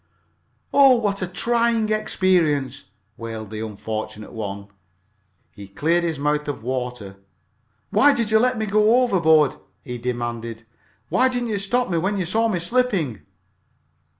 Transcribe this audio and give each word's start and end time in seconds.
"Oh, 0.73 0.97
what 0.97 1.21
a 1.21 1.27
trying 1.27 1.91
experience!" 1.91 2.85
wailed 3.17 3.51
the 3.51 3.59
unfortunate 3.63 4.33
one. 4.33 4.69
He 5.51 5.67
cleared 5.67 6.03
his 6.03 6.17
mouth 6.17 6.47
of 6.47 6.63
water. 6.63 7.17
"Why 7.91 8.11
did 8.11 8.31
you 8.31 8.39
let 8.39 8.57
me 8.57 8.65
go 8.65 9.03
overboard?" 9.03 9.57
he 9.83 9.99
demanded. 9.99 10.63
"Why 11.09 11.29
didn't 11.29 11.49
you 11.49 11.59
stop 11.59 11.91
me 11.91 11.99
when 11.99 12.17
you 12.17 12.25
saw 12.25 12.47
me 12.47 12.57
slipping?" 12.57 13.21